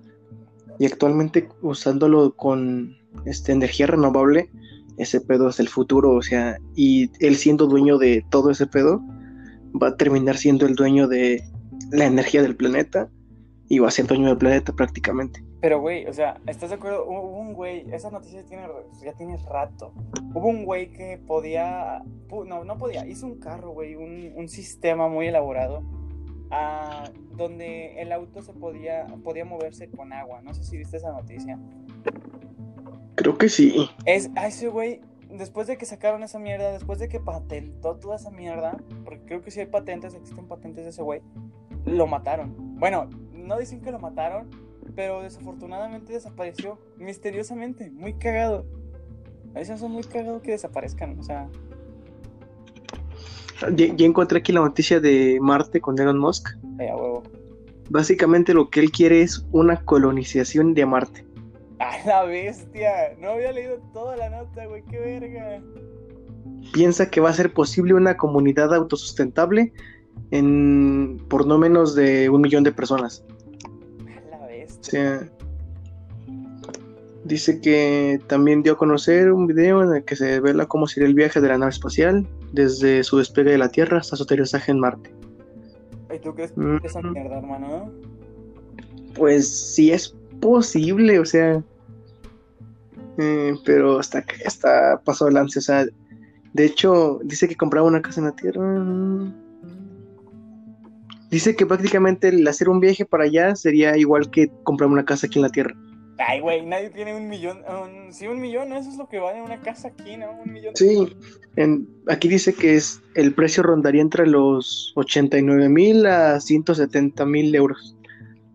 [0.79, 4.51] Y actualmente usándolo con este, energía renovable,
[4.97, 6.13] ese pedo es el futuro.
[6.13, 9.03] O sea, y él siendo dueño de todo ese pedo,
[9.81, 11.43] va a terminar siendo el dueño de
[11.91, 13.09] la energía del planeta
[13.69, 15.45] y va a ser dueño del planeta prácticamente.
[15.61, 17.05] Pero, güey, o sea, ¿estás de acuerdo?
[17.07, 18.67] Hubo un güey, esa noticia tiene,
[19.05, 19.93] ya tiene rato.
[20.35, 22.03] Hubo un güey que podía,
[22.47, 25.83] no, no podía, hizo un carro, güey, un, un sistema muy elaborado
[26.51, 30.41] a, ah, donde el auto se podía, podía moverse con agua.
[30.43, 31.59] No sé si viste esa noticia.
[33.15, 33.89] Creo que sí.
[34.07, 35.01] Es, a ese güey
[35.33, 39.43] después de que sacaron esa mierda, después de que patentó toda esa mierda, porque creo
[39.43, 41.23] que sí hay patentes, existen patentes de ese güey,
[41.85, 42.55] lo mataron.
[42.79, 44.49] Bueno, no dicen que lo mataron,
[44.95, 48.67] pero desafortunadamente desapareció misteriosamente, muy cagado.
[49.55, 51.49] A veces son muy cagados que desaparezcan, o sea.
[53.75, 56.49] Ya, encontré aquí la noticia de Marte con Elon Musk.
[56.79, 57.23] Eh, huevo.
[57.91, 61.27] Básicamente lo que él quiere es una colonización de Marte.
[62.05, 63.17] A la bestia.
[63.19, 64.83] No había leído toda la nota, güey.
[64.85, 65.63] Qué verga.
[66.75, 69.73] Piensa que va a ser posible una comunidad autosustentable
[70.31, 73.25] en por no menos de un millón de personas.
[74.07, 75.31] A la bestia.
[77.25, 81.09] dice que también dio a conocer un video en el que se revela cómo sería
[81.09, 84.71] el viaje de la nave espacial desde su despegue de la Tierra hasta su aterrizaje
[84.71, 85.11] en Marte.
[86.15, 87.91] ¿Y tú crees que es esa mierda, hermano?
[89.15, 91.63] Pues sí es posible, o sea,
[93.19, 95.87] eh, pero hasta que está pasó adelante, o sea,
[96.53, 98.63] de hecho, dice que compraba una casa en la tierra.
[101.31, 105.29] Dice que prácticamente el hacer un viaje para allá sería igual que comprar una casa
[105.29, 105.77] aquí en la tierra.
[106.19, 107.63] Ay, güey, nadie tiene un millón.
[108.11, 110.31] sí, un millón, eso es lo que vale una casa aquí, ¿no?
[110.33, 110.77] Un millón.
[110.77, 111.09] Sí,
[111.57, 117.55] en, aquí dice que es el precio rondaría entre los 89 mil a 170 mil
[117.55, 117.97] euros.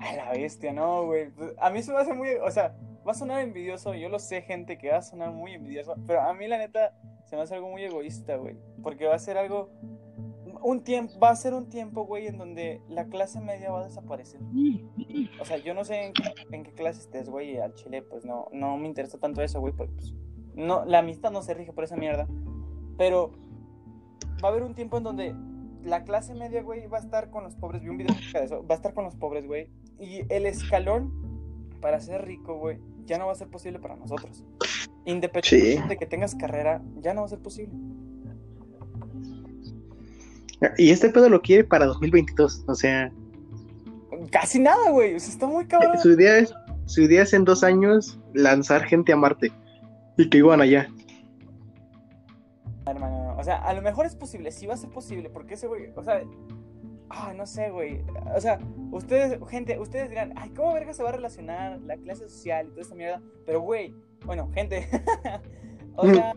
[0.05, 1.31] A la bestia, no, güey.
[1.59, 2.29] A mí se me hace muy.
[2.43, 2.75] O sea,
[3.07, 3.93] va a sonar envidioso.
[3.95, 5.95] Yo lo sé, gente, que va a sonar muy envidioso.
[6.05, 6.93] Pero a mí, la neta,
[7.25, 8.55] se me hace algo muy egoísta, güey.
[8.83, 9.69] Porque va a ser algo.
[10.61, 13.85] un tiempo, va a ser un tiempo, güey, en donde la clase media va a
[13.85, 14.41] desaparecer.
[15.39, 16.13] O sea, yo no sé
[16.51, 19.73] en, qué clase estés, güey, al chile, pues no, no me interesa tanto eso, güey,
[19.73, 20.13] porque pues,
[20.53, 22.27] no, la amistad no se rige por esa mierda.
[22.97, 23.31] Pero
[24.43, 25.35] va a haber un tiempo en donde
[25.85, 27.81] la clase media, güey, va a estar con los pobres.
[27.81, 28.65] Vi un video de eso.
[28.65, 29.69] Va a estar con los pobres, güey.
[29.99, 31.13] Y el escalón
[31.79, 34.43] para ser rico, güey, ya no va a ser posible para nosotros.
[35.05, 37.75] Independientemente de que tengas carrera, ya no va a ser posible.
[40.77, 43.11] Y este pedo lo quiere para 2022, o sea.
[44.31, 45.15] Casi nada, güey.
[45.15, 45.99] O sea, está muy cabrón.
[45.99, 46.53] Su idea es,
[46.85, 49.51] su idea es en dos años lanzar gente a Marte
[50.17, 50.89] y que iban allá.
[53.45, 56.03] Sea, a lo mejor es posible, sí va a ser posible, porque ese güey, o
[56.03, 56.23] sea,
[57.11, 58.03] ah, no sé, güey.
[58.35, 58.57] O sea,
[58.91, 62.69] ustedes, gente, ustedes dirán, ay, ¿cómo verga se va a relacionar la clase social y
[62.71, 63.21] toda esta mierda?
[63.45, 63.93] Pero, güey,
[64.25, 64.89] bueno, gente,
[65.95, 66.33] o sea,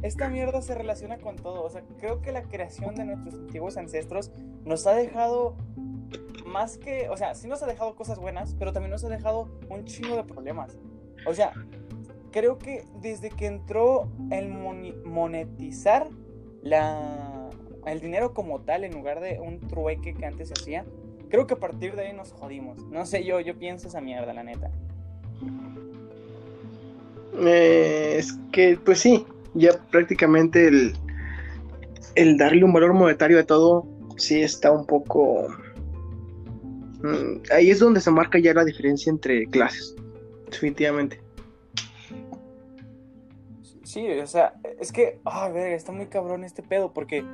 [0.00, 1.62] esta mierda se relaciona con todo.
[1.62, 4.32] O sea, creo que la creación de nuestros antiguos ancestros
[4.64, 5.58] nos ha dejado
[6.46, 9.50] más que, o sea, sí nos ha dejado cosas buenas, pero también nos ha dejado
[9.68, 10.78] un chingo de problemas.
[11.26, 11.52] O sea,
[12.30, 16.08] creo que desde que entró el monetizar
[16.62, 17.50] la,
[17.86, 20.84] el dinero como tal en lugar de un trueque que antes se hacía,
[21.28, 22.82] creo que a partir de ahí nos jodimos.
[22.88, 24.70] No sé, yo, yo pienso esa mierda, la neta.
[27.42, 30.92] Eh, es que, pues sí, ya prácticamente el,
[32.14, 35.48] el darle un valor monetario a todo sí está un poco...
[37.02, 39.96] Mm, ahí es donde se marca ya la diferencia entre clases,
[40.50, 41.20] definitivamente.
[43.90, 47.24] Sí, o sea, es que, ah, ver, está muy cabrón este pedo, porque...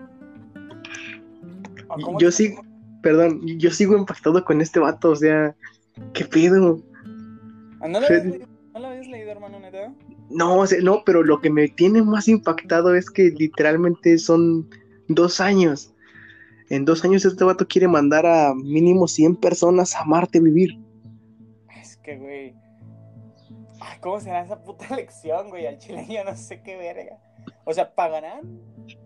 [2.18, 2.62] Yo sigo,
[3.02, 5.54] perdón, yo sigo impactado con este vato, o sea,
[6.14, 6.82] ¿qué pedo?
[7.82, 9.92] Ah, ¿No lo, habías leído, ¿No habías leído, hermano, neta?
[10.30, 14.66] No, no, pero lo que me tiene más impactado es que literalmente son
[15.08, 15.92] dos años.
[16.70, 20.78] En dos años este vato quiere mandar a mínimo 100 personas a Marte a vivir.
[21.78, 22.65] Es que, güey.
[24.00, 25.66] ¿Cómo será esa puta elección, güey?
[25.66, 27.18] Al chile yo no sé qué verga.
[27.64, 28.60] O sea, ¿pagarán?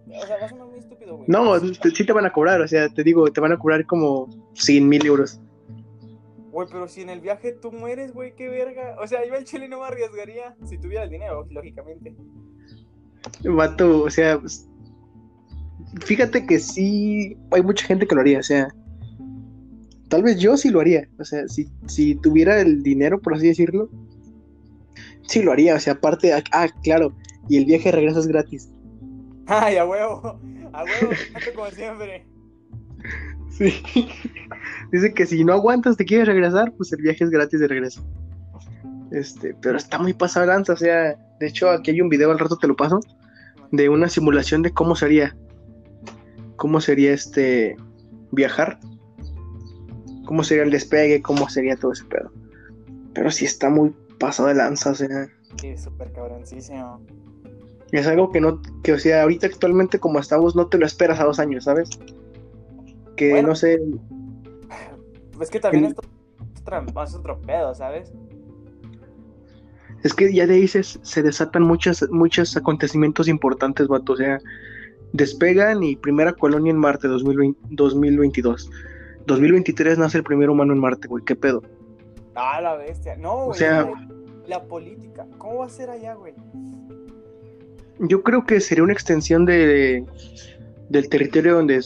[0.08, 1.28] O sea, va a muy estúpido, güey.
[1.28, 4.28] No, sí te van a cobrar, o sea, te digo, te van a cobrar como
[4.54, 5.40] 100 mil euros.
[6.50, 8.96] Güey, pero si en el viaje tú mueres, güey, qué verga.
[9.00, 12.14] O sea, yo al chile no me arriesgaría si tuviera el dinero, lógicamente.
[13.44, 14.40] Vato, o sea,
[16.00, 18.68] fíjate que sí, hay mucha gente que lo haría, o sea,
[20.08, 23.48] tal vez yo sí lo haría, o sea, si, si tuviera el dinero, por así
[23.48, 23.90] decirlo,
[25.30, 27.14] sí lo haría, o sea, aparte, ah, claro,
[27.48, 28.68] y el viaje de regreso es gratis.
[29.46, 30.40] Ay, a huevo,
[30.72, 31.12] a huevo,
[31.54, 32.26] como siempre.
[33.50, 33.82] Sí.
[34.92, 38.04] Dice que si no aguantas, te quieres regresar, pues el viaje es gratis de regreso.
[39.12, 42.38] Este, pero está muy pasado lanza, o sea, de hecho aquí hay un video, al
[42.38, 43.00] rato te lo paso,
[43.70, 45.36] de una simulación de cómo sería,
[46.56, 47.76] cómo sería este
[48.32, 48.80] viajar,
[50.26, 52.32] cómo sería el despegue, cómo sería todo ese pedo.
[53.14, 55.26] Pero sí está muy pasado de lanza, o sea.
[55.60, 57.00] Sí, súper cabroncísimo.
[57.90, 61.18] Es algo que no, que o sea, ahorita actualmente como estamos, no te lo esperas
[61.18, 61.90] a dos años, ¿sabes?
[63.16, 63.80] Que no sé,
[65.40, 68.12] es que también esto es otro pedo, ¿sabes?
[70.02, 74.12] Es que ya de ahí se, desatan muchos, muchos acontecimientos importantes, vato.
[74.12, 74.38] O sea,
[75.12, 78.70] despegan y primera colonia en Marte 2022.
[79.26, 81.24] 2023 nace el primer humano en Marte, güey.
[81.24, 81.62] ¿Qué pedo?
[82.34, 83.16] Ah, la bestia.
[83.16, 83.50] No, güey.
[83.50, 83.90] O sea,
[84.46, 85.26] la política.
[85.38, 86.34] ¿Cómo va a ser allá, güey?
[87.98, 90.04] Yo creo que sería una extensión de,
[90.88, 91.80] del territorio donde,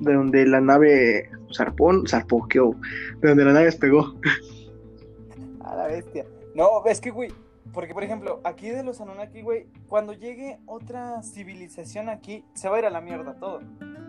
[0.00, 2.74] de donde la nave zarpón, zarpoqueó,
[3.20, 4.14] de donde la nave despegó.
[5.64, 6.24] A la bestia.
[6.54, 7.30] No, es que, güey,
[7.72, 12.76] porque por ejemplo, aquí de los Anunnaki, güey, cuando llegue otra civilización aquí, se va
[12.76, 13.60] a ir a la mierda todo.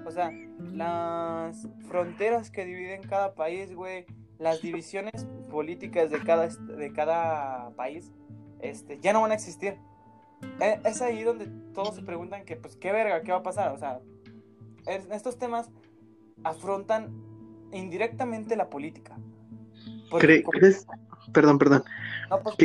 [0.05, 0.31] O sea,
[0.73, 4.05] las fronteras que dividen cada país, güey,
[4.39, 8.11] las divisiones políticas de cada, de cada país,
[8.61, 9.77] este, ya no van a existir.
[10.59, 13.21] E, es ahí donde todos se preguntan que, pues, ¿qué verga?
[13.21, 13.73] ¿Qué va a pasar?
[13.73, 13.99] O sea,
[15.11, 15.69] estos temas
[16.43, 17.13] afrontan
[17.73, 19.17] indirectamente la política.
[20.17, 20.87] ¿Crees?
[21.33, 21.83] Perdón, perdón.
[22.43, 22.55] Pues,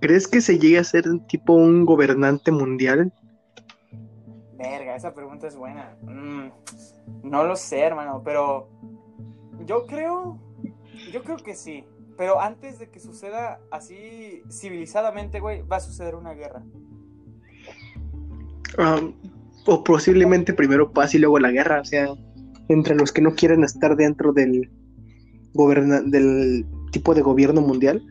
[0.00, 3.12] ¿Crees que se llegue a ser tipo un gobernante mundial?
[4.56, 5.96] Verga, esa pregunta es buena.
[6.02, 6.48] Mm,
[7.22, 8.68] no lo sé, hermano, pero
[9.64, 10.38] yo creo,
[11.10, 11.84] yo creo que sí.
[12.16, 16.62] Pero antes de que suceda así civilizadamente, güey, va a suceder una guerra.
[18.78, 19.14] Um,
[19.66, 22.08] o posiblemente primero paz y luego la guerra, o sea,
[22.68, 24.70] entre los que no quieren estar dentro del,
[25.54, 28.02] del tipo de gobierno mundial.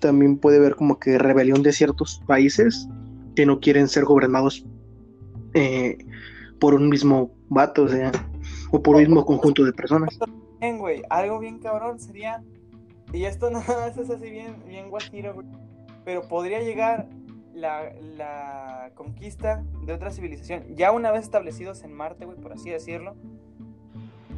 [0.00, 2.88] También puede haber como que rebelión de ciertos países
[3.34, 4.64] que no quieren ser gobernados
[5.54, 5.98] eh,
[6.60, 8.12] por un mismo vato, o sea,
[8.70, 10.18] o por un mismo conjunto de personas.
[10.60, 12.42] Güey, algo bien cabrón sería,
[13.12, 15.46] y esto nada más es así bien, bien guajiro, güey,
[16.04, 17.08] pero podría llegar
[17.54, 22.70] la, la conquista de otra civilización, ya una vez establecidos en Marte, güey, por así
[22.70, 23.14] decirlo,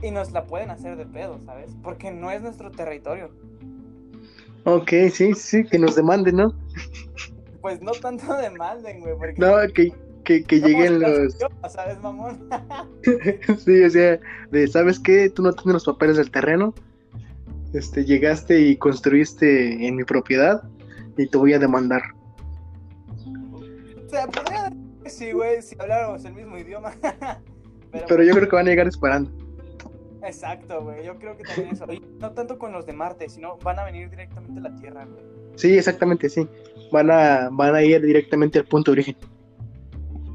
[0.03, 1.77] y nos la pueden hacer de pedo, ¿sabes?
[1.83, 3.31] Porque no es nuestro territorio.
[4.65, 6.55] Ok, sí, sí, que nos demanden, ¿no?
[7.61, 9.41] Pues no tanto demanden, güey, porque...
[9.41, 9.93] No, que,
[10.25, 11.37] que, que lleguen los...
[11.69, 12.49] ¿Sabes, mamón?
[13.65, 15.31] sí, o sea, de, ¿sabes qué?
[15.31, 16.75] Tú no tienes los papeles del terreno,
[17.73, 20.63] este, llegaste y construiste en mi propiedad
[21.17, 22.03] y te voy a demandar.
[24.07, 26.93] O sea, podría decir que sí, güey, si habláramos el mismo idioma.
[27.93, 29.31] Pero, Pero yo creo que van a llegar esperando.
[30.23, 31.05] Exacto, güey.
[31.05, 31.87] Yo creo que también eso.
[32.19, 35.25] no tanto con los de Marte, sino van a venir directamente a la Tierra, güey.
[35.57, 36.47] Sí, exactamente, sí.
[36.93, 39.17] Van a, van a ir directamente al punto de origen.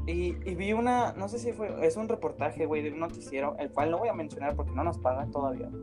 [0.06, 3.70] Y, vi una, no sé si fue, es un reportaje, güey, de un noticiero, el
[3.70, 5.68] cual no voy a mencionar porque no nos pagan todavía.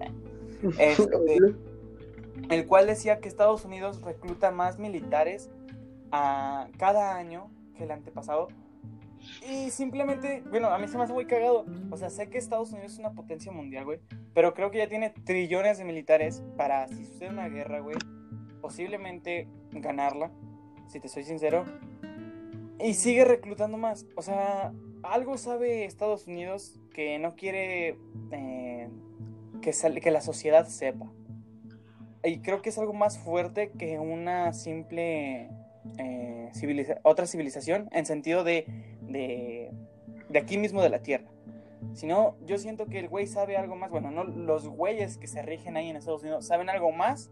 [0.80, 1.36] Este,
[2.50, 5.50] el cual decía que Estados Unidos recluta más militares
[6.10, 8.48] a cada año que el antepasado
[9.48, 11.66] y simplemente, bueno, a mí se me hace muy cagado.
[11.90, 14.00] O sea, sé que Estados Unidos es una potencia mundial, güey.
[14.34, 17.98] Pero creo que ya tiene trillones de militares para, si sucede una guerra, güey,
[18.62, 20.32] posiblemente ganarla,
[20.88, 21.66] si te soy sincero.
[22.80, 24.06] Y sigue reclutando más.
[24.16, 27.98] O sea, algo sabe Estados Unidos que no quiere
[28.32, 28.90] eh,
[29.62, 31.12] que, que la sociedad sepa.
[32.24, 35.50] Y creo que es algo más fuerte que una simple
[35.98, 36.52] eh,
[37.04, 38.66] otra civilización en sentido de,
[39.02, 39.72] de,
[40.40, 41.28] aquí mismo de la Tierra.
[41.94, 43.92] Sino, yo siento que el güey sabe algo más.
[43.92, 47.30] Bueno, no los güeyes que se rigen ahí en Estados Unidos saben algo más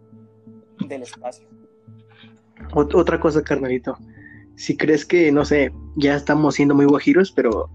[0.88, 1.48] del espacio.
[2.74, 3.98] Otra cosa, carnalito.
[4.62, 7.68] Si crees que, no sé, ya estamos siendo muy guajiros, pero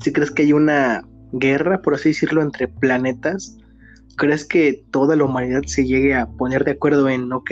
[0.00, 3.58] si crees que hay una guerra, por así decirlo, entre planetas,
[4.16, 7.50] ¿crees que toda la humanidad se llegue a poner de acuerdo en, ok,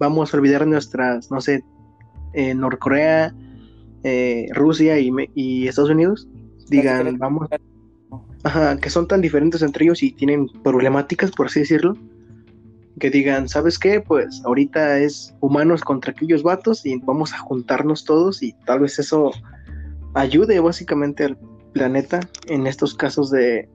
[0.00, 1.62] vamos a olvidar nuestras, no sé,
[2.32, 3.36] eh, Norcorea,
[4.02, 6.26] eh, Rusia y, Estados Unidos
[6.68, 7.48] digan, vamos,
[8.42, 11.96] ajá, que son tan diferentes entre ellos y tienen problemáticas, por así decirlo,
[12.98, 14.00] que digan, ¿sabes qué?
[14.00, 18.98] Pues ahorita es humanos contra aquellos vatos y vamos a juntarnos todos y tal vez
[18.98, 19.30] eso
[20.14, 21.38] ayude básicamente al
[21.72, 23.68] planeta en estos casos de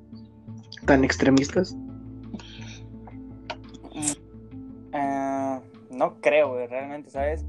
[0.86, 1.76] tan extremistas.
[4.94, 7.44] Ah, no creo, realmente, ¿sabes?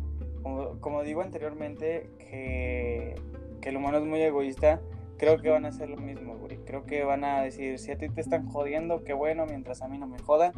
[0.80, 3.14] como, digo anteriormente, que,
[3.62, 4.80] el humano es muy egoísta,
[5.18, 6.56] creo que van a hacer lo mismo, güey.
[6.64, 9.88] Creo que van a decir, si a ti te están jodiendo, qué bueno, mientras a
[9.88, 10.52] mí no me jodan.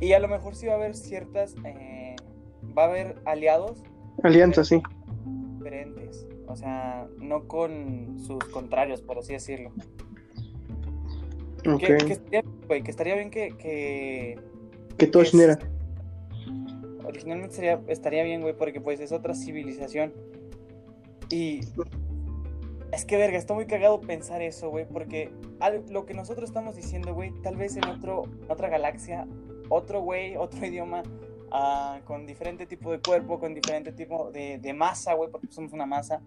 [0.00, 2.16] Y a lo mejor sí va a haber ciertas, eh,
[2.76, 3.82] va a haber aliados.
[4.22, 4.82] Alianzas, sí.
[5.58, 6.26] Diferentes.
[6.46, 9.72] O sea, no con sus contrarios, por así decirlo.
[11.62, 11.96] Que,
[12.86, 13.56] estaría, bien que...
[13.56, 14.38] Que,
[14.96, 15.58] que todo genera
[17.06, 20.12] originalmente estaría bien, güey, porque pues es otra civilización.
[21.30, 21.60] Y
[22.92, 25.30] es que, verga, está muy cagado pensar eso, güey, porque
[25.90, 29.26] lo que nosotros estamos diciendo, güey, tal vez en otro, otra galaxia,
[29.68, 31.02] otro güey, otro idioma,
[31.50, 35.72] ah, con diferente tipo de cuerpo, con diferente tipo de, de masa, güey, porque somos
[35.72, 36.20] una masa,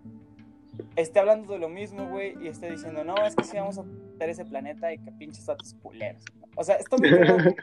[0.95, 3.83] esté hablando de lo mismo, güey, y esté diciendo, no, es que sí vamos a
[4.17, 6.23] tener ese planeta y que pinches datos culeros.
[6.55, 7.09] O sea, esto me...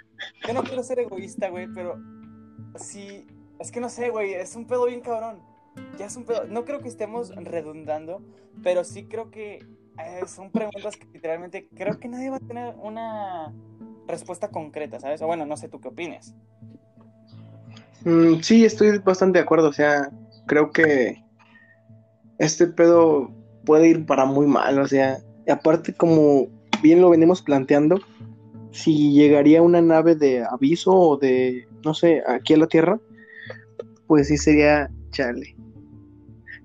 [0.47, 1.97] Yo no quiero ser egoísta, güey, pero
[2.77, 3.27] sí,
[3.59, 5.41] es que no sé, güey, es un pedo bien cabrón.
[5.99, 6.45] Ya es un pedo.
[6.45, 8.23] No creo que estemos redundando,
[8.63, 9.59] pero sí creo que
[9.99, 13.53] eh, son preguntas que literalmente creo que nadie va a tener una
[14.07, 15.23] respuesta concreta, ¿sabes?
[15.23, 16.35] O bueno, no sé tú qué opinas.
[18.05, 19.69] Mm, sí, estoy bastante de acuerdo.
[19.69, 20.11] O sea,
[20.47, 21.23] creo que
[22.39, 23.31] este pedo
[23.65, 24.79] puede ir para muy mal.
[24.79, 26.47] O sea, aparte, como
[26.83, 27.99] bien lo venimos planteando,
[28.71, 33.01] si llegaría una nave de aviso o de, no sé, aquí a la Tierra,
[34.07, 35.57] pues sí sería, chale,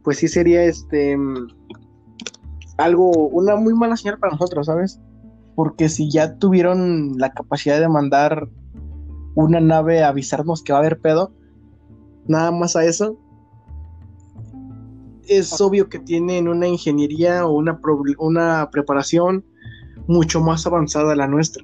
[0.04, 1.18] pues sí sería este,
[2.78, 5.00] algo, una muy mala señal para nosotros, ¿sabes?
[5.62, 8.50] Porque si ya tuvieron la capacidad de mandar
[9.36, 11.34] una nave a avisarnos que va a haber pedo,
[12.26, 13.16] nada más a eso,
[15.28, 17.80] es obvio que tienen una ingeniería o una,
[18.18, 19.46] una preparación
[20.08, 21.64] mucho más avanzada a la nuestra.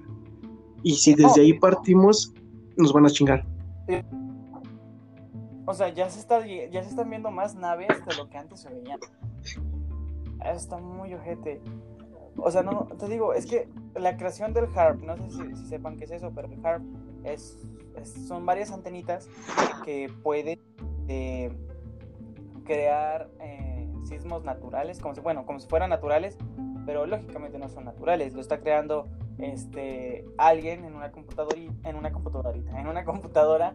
[0.84, 2.36] Y si desde ahí partimos,
[2.78, 3.48] nos van a chingar.
[5.66, 8.60] O sea, ya se, está, ya se están viendo más naves de lo que antes
[8.60, 9.00] se veían.
[10.46, 11.64] Está muy ojete.
[12.38, 15.98] O sea, no, te digo, es que la creación del HARP, no sé si, sepan
[15.98, 16.84] qué es eso, pero el HARP
[17.24, 17.58] es,
[18.28, 19.28] son varias antenitas
[19.84, 20.60] que pueden
[21.08, 21.52] eh,
[22.64, 26.38] crear eh, sismos naturales, como si, bueno, como si fueran naturales,
[26.86, 29.08] pero lógicamente no son naturales, lo está creando
[29.40, 33.74] este alguien en una computadora en una computadorita, en una computadora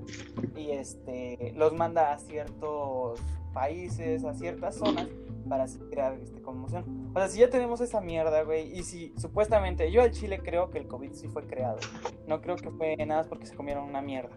[0.56, 3.20] y este los manda a ciertos
[3.52, 5.08] países, a ciertas zonas
[5.48, 7.10] para crear este, conmoción.
[7.14, 10.70] O sea, si ya tenemos esa mierda, güey, y si supuestamente yo al Chile creo
[10.70, 11.78] que el COVID sí fue creado.
[12.26, 14.30] No creo que fue nada porque se comieron una mierda.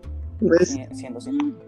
[0.91, 1.60] Siendo siendo.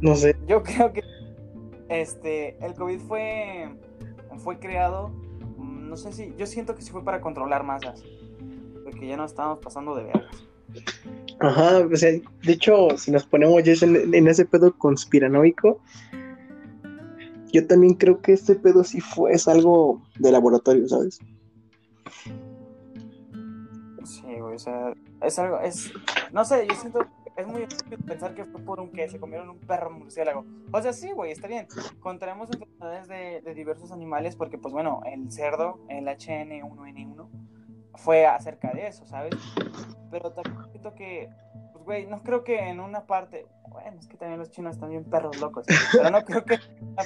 [0.00, 0.36] no sé.
[0.46, 1.02] Yo creo que
[1.88, 3.68] este el COVID fue
[4.38, 5.08] fue creado
[5.56, 8.04] mm, no sé si yo siento que sí fue para controlar masas.
[8.84, 10.44] Porque ya no estábamos pasando de vergas.
[11.40, 15.80] Ajá, o sea, de hecho, si nos ponemos ya en, ese pedo conspiranoico,
[17.50, 21.18] yo también creo que este pedo sí fue, es algo de laboratorio, ¿sabes?
[24.04, 25.90] Sí, güey, o sea, es algo, es,
[26.30, 29.48] no sé, yo siento, es muy difícil pensar que fue por un que se comieron
[29.48, 30.44] un perro murciélago.
[30.72, 31.66] O sea, sí, güey, está bien.
[32.00, 37.39] Contaremos enfermedades de, de diversos animales porque, pues bueno, el cerdo, el HN1N1,
[38.00, 39.34] fue acerca de eso, ¿sabes?
[40.10, 41.30] Pero también siento que,
[41.72, 44.90] pues, güey, no creo que en una parte, bueno, es que también los chinos están
[44.90, 47.02] bien perros locos, pero no creo que en una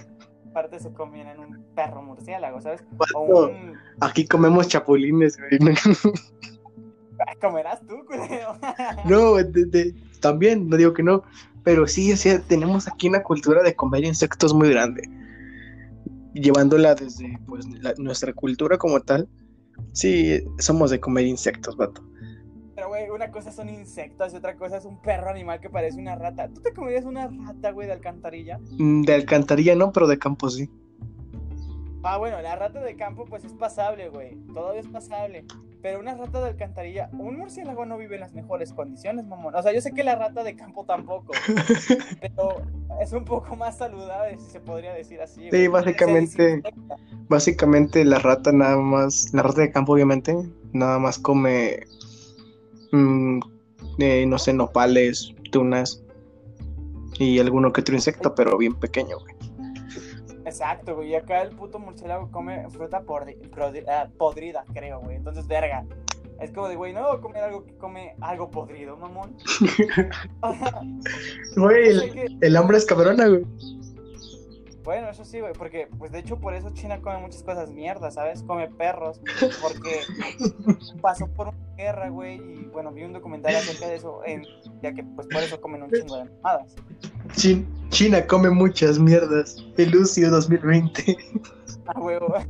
[0.52, 2.84] parte se comieran un perro murciélago, ¿sabes?
[3.14, 3.74] O un...
[4.00, 5.76] Aquí comemos chapulines, güey.
[7.40, 8.56] Comerás tú, culero.
[9.04, 9.34] no,
[10.20, 11.22] también, no digo que no,
[11.64, 15.08] pero sí, o sea, tenemos aquí una cultura de comer insectos muy grande.
[16.34, 17.66] Llevándola desde pues,
[17.98, 19.28] nuestra cultura como tal,
[19.92, 22.02] Sí, somos de comer insectos, vato.
[22.74, 26.00] Pero, güey, una cosa son insectos y otra cosa es un perro animal que parece
[26.00, 26.48] una rata.
[26.48, 28.58] ¿Tú te comerías una rata, güey, de alcantarilla?
[28.78, 30.68] Mm, de alcantarilla no, pero de campo sí.
[32.02, 34.36] Ah, bueno, la rata de campo pues es pasable, güey.
[34.52, 35.46] Todavía es pasable.
[35.84, 39.54] Pero una rata de alcantarilla, un murciélago no vive en las mejores condiciones, mamón.
[39.54, 41.34] O sea, yo sé que la rata de campo tampoco.
[42.22, 42.62] pero
[43.02, 45.50] es un poco más saludable, si se podría decir así.
[45.50, 46.62] Sí, básicamente.
[47.28, 49.28] Básicamente la rata nada más.
[49.34, 50.34] La rata de campo, obviamente,
[50.72, 51.80] nada más come.
[52.92, 53.40] Mmm,
[54.26, 56.02] no sé, nopales, tunas.
[57.18, 59.33] Y alguno que otro insecto, pero bien pequeño, güey.
[60.44, 61.10] Exacto, güey.
[61.10, 65.16] Y acá el puto murciélago come fruta ah, podrida, creo, güey.
[65.16, 65.84] Entonces, verga.
[66.40, 69.36] Es como de, güey, no voy a comer algo que come algo podrido, mamón.
[71.56, 73.44] Güey, el, el, hambre es cabrona, güey.
[74.84, 78.14] Bueno, eso sí, güey, porque, pues de hecho, por eso China come muchas cosas mierdas,
[78.14, 78.42] ¿sabes?
[78.42, 79.20] Come perros,
[79.62, 80.00] porque
[81.00, 84.20] pasó por una guerra, güey, y bueno, vi un documental acerca de eso,
[84.82, 86.74] ya que, pues por eso comen un chingo de mamadas.
[87.88, 89.64] China come muchas mierdas.
[89.76, 91.16] El Lucio 2020.
[91.86, 92.34] Ah, huevo.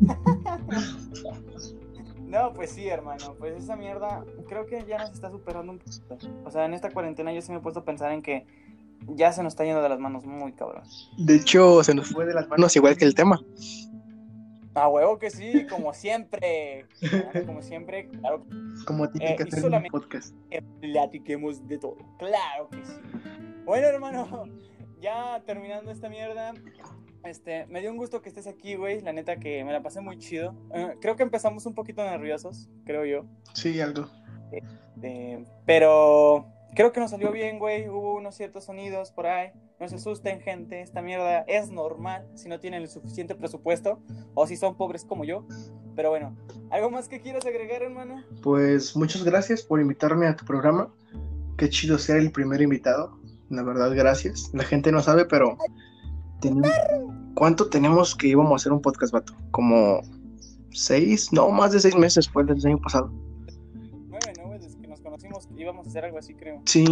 [2.25, 3.37] No, pues sí, hermano.
[3.39, 6.19] Pues esa mierda creo que ya nos está superando un poquito.
[6.45, 8.45] O sea, en esta cuarentena yo sí me he puesto a pensar en que
[9.09, 10.85] ya se nos está yendo de las manos muy cabrón.
[11.19, 13.41] De hecho, se nos fue de las manos igual que el tema.
[14.75, 16.87] A huevo que sí, como siempre.
[17.47, 18.45] Como siempre, claro.
[18.87, 20.35] Como que hacer un podcast.
[20.81, 21.97] Platiquemos de todo.
[22.19, 22.93] Claro que sí.
[23.65, 24.49] Bueno, hermano,
[25.01, 26.55] ya terminando esta mierda,
[27.25, 29.01] este, me dio un gusto que estés aquí, güey.
[29.01, 30.55] La neta que me la pasé muy chido.
[30.75, 33.25] Eh, creo que empezamos un poquito nerviosos, creo yo.
[33.53, 34.09] Sí, algo.
[34.51, 37.89] Este, pero creo que nos salió bien, güey.
[37.89, 39.53] Hubo unos ciertos sonidos por ahí.
[39.81, 40.81] No se asusten, gente.
[40.81, 44.01] Esta mierda es normal si no tienen el suficiente presupuesto
[44.35, 45.47] o si son pobres como yo.
[45.97, 46.37] Pero bueno,
[46.71, 48.23] ¿algo más que quieras agregar, hermano?
[48.43, 50.93] Pues muchas gracias por invitarme a tu programa.
[51.57, 53.19] Qué chido ser el primer invitado.
[53.49, 54.51] La verdad, gracias.
[54.53, 55.57] La gente no sabe, pero
[57.35, 59.35] ¿Cuánto tenemos que íbamos a hacer un podcast, vato?
[59.51, 60.01] Como
[60.71, 63.11] seis, no, más de seis meses después del año pasado.
[65.65, 66.63] Íbamos a hacer algo así, creo.
[66.67, 66.85] Sí,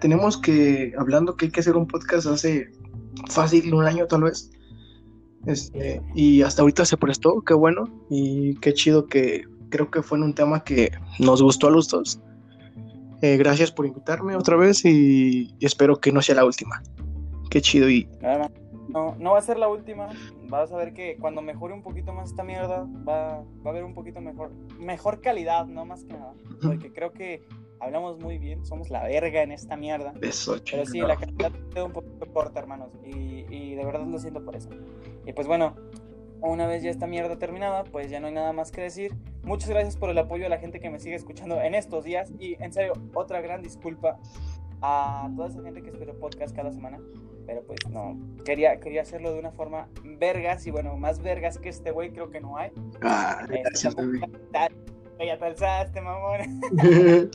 [0.00, 2.70] tenemos que, hablando que hay que hacer un podcast hace
[3.28, 4.50] fácil un año tal vez.
[5.46, 10.18] Este, y hasta ahorita se prestó, qué bueno, y qué chido que creo que fue
[10.18, 12.20] en un tema que nos gustó a los dos.
[13.22, 16.82] Eh, gracias por invitarme otra vez y espero que no sea la última.
[17.50, 18.08] Qué chido y...
[18.88, 20.08] No, no va a ser la última.
[20.48, 23.84] Vas a ver que cuando mejore un poquito más esta mierda, va, va a haber
[23.84, 26.34] un poquito mejor, mejor calidad, no más que nada.
[26.60, 27.42] Porque creo que
[27.82, 30.14] hablamos muy bien, somos la verga en esta mierda.
[30.22, 32.90] Eso, Pero sí, la calidad queda un poquito corta, hermanos.
[33.04, 34.70] Y, y de verdad lo siento por eso.
[35.26, 35.74] Y pues bueno,
[36.40, 39.14] una vez ya esta mierda terminada, pues ya no hay nada más que decir.
[39.42, 42.32] Muchas gracias por el apoyo a la gente que me sigue escuchando en estos días.
[42.38, 44.18] Y en serio, otra gran disculpa
[44.80, 47.00] a toda esa gente que espera podcast cada semana.
[47.46, 51.68] Pero pues no, quería, quería hacerlo de una forma vergas y bueno, más vergas que
[51.68, 52.70] este güey creo que no hay.
[53.02, 53.96] Ah, gracias,
[55.24, 56.60] Ya te alzaste, mamón.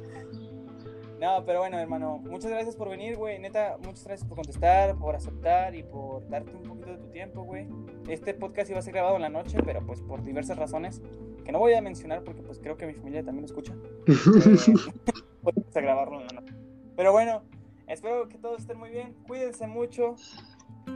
[1.20, 3.40] No, pero bueno, hermano, muchas gracias por venir, güey.
[3.40, 7.44] Neta, muchas gracias por contestar, por aceptar y por darte un poquito de tu tiempo,
[7.44, 7.68] güey.
[8.08, 11.02] Este podcast iba a ser grabado en la noche, pero pues por diversas razones
[11.44, 13.74] que no voy a mencionar porque pues creo que mi familia también lo escucha.
[15.48, 16.54] Eh, a grabarlo en la noche.
[16.98, 17.42] Pero bueno,
[17.88, 19.14] espero que todos estén muy bien.
[19.26, 20.16] Cuídense mucho.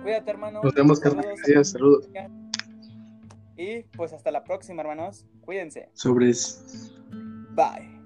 [0.03, 0.59] Cuídate, hermano.
[0.61, 1.25] Nos vemos, Carlos.
[1.25, 2.09] Gracias, saludos.
[3.55, 5.25] Y pues hasta la próxima, hermanos.
[5.39, 5.89] Cuídense.
[5.93, 6.91] Sobres.
[7.51, 8.00] Bye.